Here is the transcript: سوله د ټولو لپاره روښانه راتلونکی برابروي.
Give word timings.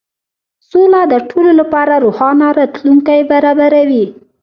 سوله 0.69 1.01
د 1.11 1.13
ټولو 1.29 1.51
لپاره 1.59 1.93
روښانه 2.05 2.45
راتلونکی 2.59 3.19
برابروي. 3.31 4.05